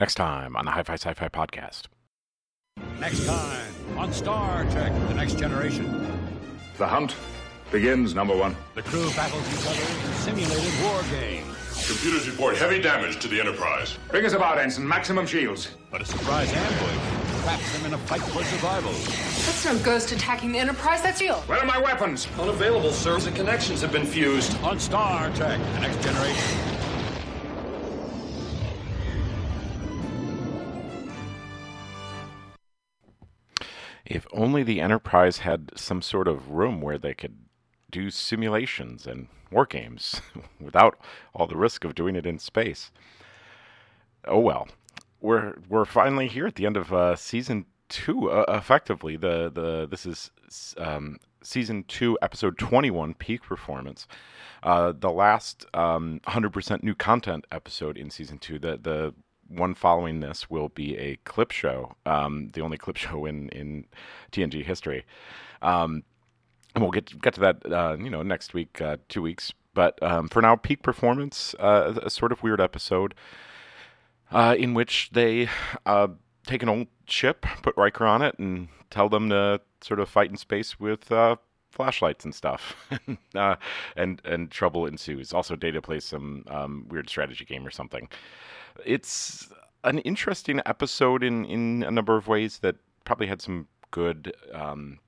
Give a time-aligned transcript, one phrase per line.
[0.00, 1.82] Next time on the Hi Fi Sci Fi Podcast.
[2.98, 6.08] Next time on Star Trek The Next Generation.
[6.78, 7.14] The hunt
[7.70, 8.56] begins, number one.
[8.74, 11.86] The crew battles each other in simulated war games.
[11.86, 13.98] Computers report heavy damage to the Enterprise.
[14.08, 14.88] Bring us about, Ensign.
[14.88, 15.68] Maximum shields.
[15.90, 18.92] But a surprise ambush traps them in a fight for survival.
[18.92, 21.40] That's no ghost attacking the Enterprise, that's real.
[21.42, 22.26] Where are my weapons?
[22.38, 23.18] Unavailable, sir.
[23.18, 24.56] The connections have been fused.
[24.62, 26.79] On Star Trek The Next Generation.
[34.10, 37.36] If only the Enterprise had some sort of room where they could
[37.92, 40.20] do simulations and war games
[40.60, 40.98] without
[41.32, 42.90] all the risk of doing it in space.
[44.26, 44.66] Oh well,
[45.20, 48.28] we're we're finally here at the end of uh, season two.
[48.32, 50.32] Uh, effectively, the the this is
[50.76, 54.08] um, season two, episode twenty one, peak performance.
[54.64, 58.58] Uh, the last um, 100% new content episode in season two.
[58.58, 59.14] The the
[59.50, 63.86] one following this will be a clip show, um, the only clip show in in
[64.32, 65.04] TNG history.
[65.60, 66.04] Um,
[66.74, 69.52] and we'll get get to that, uh, you know, next week, uh, two weeks.
[69.74, 73.14] But um, for now, peak performance, uh, a sort of weird episode
[74.30, 75.48] uh, in which they
[75.86, 76.08] uh,
[76.46, 80.30] take an old ship, put Riker on it, and tell them to sort of fight
[80.30, 81.36] in space with uh,
[81.70, 82.76] flashlights and stuff,
[83.34, 85.32] and and trouble ensues.
[85.32, 88.08] Also, Data plays some um, weird strategy game or something.
[88.84, 89.48] It's
[89.84, 94.32] an interesting episode in in a number of ways that probably had some good.
[94.52, 94.98] Um,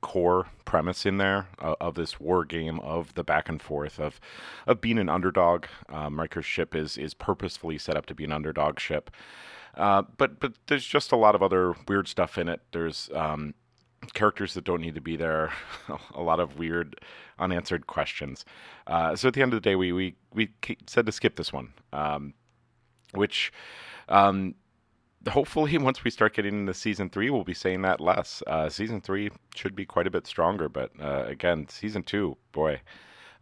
[0.00, 4.20] core premise in there uh, of this war game of the back and forth of
[4.66, 5.66] of being an underdog.
[5.88, 9.10] Um, Riker's ship is is purposefully set up to be an underdog ship,
[9.74, 12.60] uh, but but there's just a lot of other weird stuff in it.
[12.72, 13.54] There's um,
[14.12, 15.52] characters that don't need to be there,
[16.14, 17.00] a lot of weird
[17.38, 18.44] unanswered questions.
[18.86, 20.50] Uh, so at the end of the day, we we we
[20.86, 22.34] said to skip this one, um,
[23.12, 23.52] which.
[24.08, 24.54] Um,
[25.28, 29.00] hopefully once we start getting into season three we'll be saying that less uh, season
[29.00, 32.80] three should be quite a bit stronger but uh, again season two boy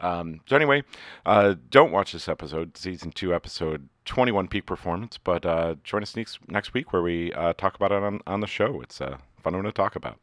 [0.00, 0.82] um, so anyway
[1.26, 6.16] uh, don't watch this episode season two episode 21 peak performance but uh, join us
[6.16, 9.18] next, next week where we uh, talk about it on, on the show it's a
[9.42, 10.18] fun one to talk about